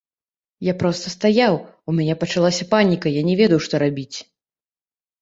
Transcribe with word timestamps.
Я 0.67 0.73
проста 0.83 1.11
стаяў, 1.15 1.59
у 1.89 1.95
мяне 1.99 2.15
пачалася 2.25 2.69
паніка, 2.75 3.15
я 3.21 3.27
не 3.31 3.39
ведаў, 3.45 3.59
што 3.71 3.87
рабіць. 3.89 4.17